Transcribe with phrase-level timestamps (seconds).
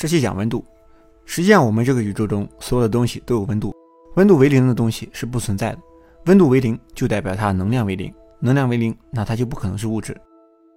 [0.00, 0.64] 这期讲温度。
[1.26, 3.70] 实际上，我们这个宇宙中所有的东西都有温度，
[4.16, 5.78] 温度为零的东西是不存在的。
[6.24, 10.18] 温度为零就代表它能量为零，能量为零，那它就不可能是物质。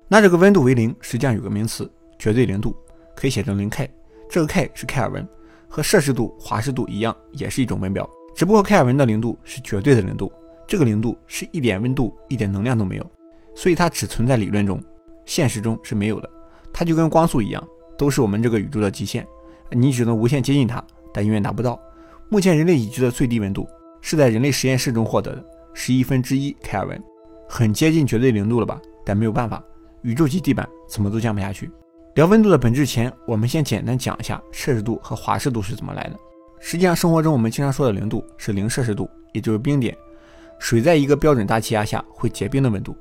[0.10, 1.90] 那这个温度为零，实际上有个名词，
[2.20, 2.76] 绝对零度，
[3.16, 3.90] 可以写成零 K。
[4.30, 5.26] 这个 K 是开尔文，
[5.70, 8.06] 和摄氏度、华氏度一样，也是一种温表。
[8.36, 10.30] 只不过开尔文的零度是绝对的零度，
[10.68, 13.12] 这个零度是一点温度、一点能量都没有，
[13.56, 14.84] 所以它只存在理论中，
[15.24, 16.30] 现实中是没有的。
[16.74, 17.66] 它就跟光速一样，
[18.04, 19.26] 都是我们这个宇宙的极限，
[19.72, 20.84] 你只能无限接近它，
[21.14, 21.80] 但永远达不到。
[22.28, 23.66] 目前人类已知的最低温度
[24.02, 27.02] 是在人类实验室中获得的，十亿分之一开尔文，
[27.48, 28.78] 很接近绝对零度了吧？
[29.06, 29.64] 但没有办法，
[30.02, 31.72] 宇宙级地板怎么都降不下去。
[32.16, 36.20] 聊温度的本质前，我们先简单讲一下摄氏度和华氏度是怎么来的。
[36.60, 39.98] 实际上，生活中我们经常说的零度是零摄氏度，也就是冰点。
[40.60, 42.94] 水在一个标准大气压下会结冰的温度，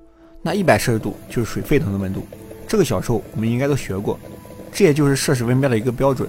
[0.42, 2.24] 那一百摄氏度就是水沸腾的温度。
[2.68, 4.18] 这个小时候我们应该都学过，
[4.72, 6.28] 这也就是摄氏温标的一个标准。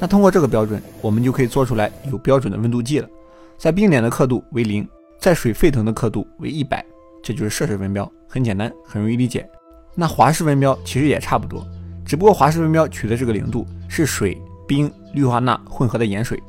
[0.00, 3.08] 那通过这个标准，我们就可以做出来有标准的温度计了。
[3.56, 4.88] 在冰点的刻度为零，
[5.20, 6.84] 在水沸腾的刻度为一百，
[7.22, 9.48] 这就是摄氏温标，很简单，很容易理解。
[9.94, 11.64] 那华氏温标其实也差不多，
[12.04, 16.42] 只不过华氏温标取的这个零度是水、冰、氯化钠混合的盐水，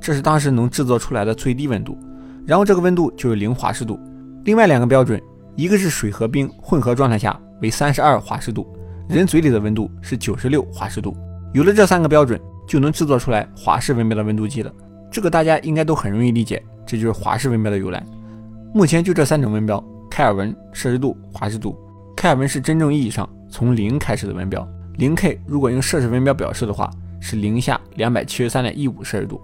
[0.00, 1.96] 这是当时能制作出来的最低温度，
[2.44, 4.00] 然后这个温度就是零华氏度。
[4.44, 5.22] 另外两个标准，
[5.54, 8.66] 一个是水和冰混合状态下为三十二华氏度。
[9.08, 11.16] 人嘴里的温度是九十六华氏度，
[11.54, 14.72] 有了这三个标准，就能制作出来华氏温标的温度计了。
[15.12, 18.04] 这个大家应该都很容易理解，这就是华氏温标的由来。
[18.74, 21.78] 目前就这三种温标：开尔文、摄氏度、华氏度。
[22.16, 26.90] 开尔文是真正意义上从零开始的温标，零 K 如果用摄氏温标表示的话，
[27.20, 29.40] 是零下两百七十三点一五摄氏度。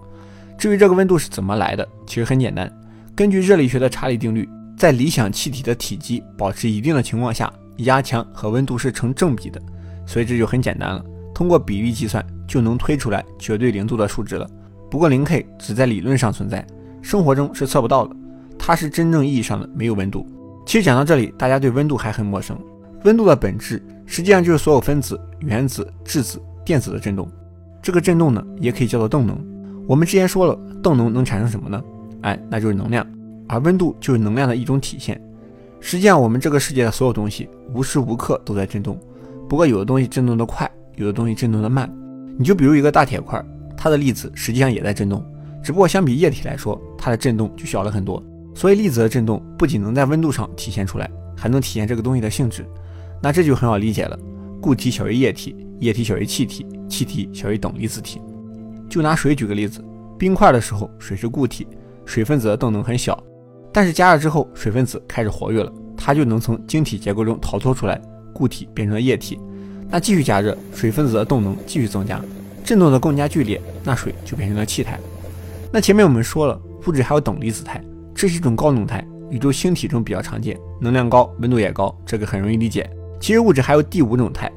[0.58, 2.70] 至于这个温度是怎么来的，其实很简单，
[3.14, 7.50] 根据热力学的查理定律，在理想气体的体积保持一定的情况下。
[7.78, 9.60] 压强和温度是成正比的，
[10.06, 11.04] 所以这就很简单了。
[11.34, 14.48] 通过比例计算就能推出来绝对零度的数值了。
[14.90, 16.66] 不过零 K 只在理论上存在，
[17.00, 18.14] 生活中是测不到的。
[18.58, 20.26] 它是真正意义上的没有温度。
[20.66, 22.56] 其实讲到这里，大家对温度还很陌生。
[23.04, 27.28] 温度的本质实际上就是所有分子、原子、质子、电子的振动。
[27.82, 29.36] 这个振动呢，也可以叫做动能。
[29.88, 31.82] 我们之前说了，动能能产生什么呢？
[32.20, 33.04] 哎，那就是能量。
[33.48, 35.20] 而温度就是能量的一种体现。
[35.84, 38.96] 实际上，我们这个世界的所有东西无时无刻都在震动，
[39.48, 41.92] 不过有的东西震动的快，有的东西震动的慢。
[42.38, 43.44] 你就比如一个大铁块，
[43.76, 45.22] 它的粒子实际上也在震动，
[45.60, 48.22] 只不过相比液体来说，它的震动就小了很多。
[48.54, 52.64] 所以粒子的震动不仅能在温度上体现出来，还能体现这个东西的性质。
[53.20, 54.16] 那这就很好理解了，
[54.60, 58.20] 固体小于液体，液体小于气体，气体小于等离子体。
[58.88, 59.84] 就拿水举个例子，
[60.16, 61.66] 冰块的时候，水是固体，
[62.06, 63.20] 水分子的动能很小。
[63.72, 68.00] 但是加热之后，水分子开始活跃了，它就能从晶体结构中逃脱出来，
[68.34, 69.38] 固体变成了液体。
[69.88, 72.20] 那继续加热，水分子的动能继续增加，
[72.64, 74.98] 振动的更加剧烈，那水就变成了气态。
[75.72, 77.82] 那前面我们说了，物质还有等离子态，
[78.14, 82.88] 这是一种高能态，宇宙星体中比较常见，能量高，温度也高，这个很容易理解。
[83.20, 84.50] 其实物质还有第五种态，